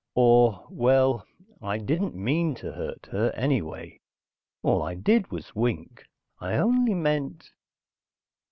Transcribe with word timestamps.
Or, 0.15 0.65
well, 0.71 1.27
I 1.61 1.77
didn't 1.77 2.15
mean 2.15 2.55
to 2.55 2.71
hurt 2.71 3.05
her, 3.11 3.29
anyway. 3.35 3.99
All 4.63 4.81
I 4.81 4.95
did 4.95 5.29
was 5.29 5.53
wink. 5.55 6.05
I 6.39 6.55
only 6.55 6.95
meant.... 6.95 7.51